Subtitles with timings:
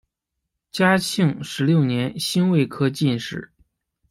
[0.71, 3.51] 嘉庆十六年辛未科进士。